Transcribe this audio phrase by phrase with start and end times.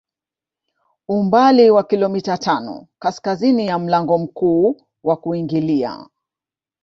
[1.07, 6.09] Umbali wa kilomita tano kaskazini ya mlango mkuu wa kuingilia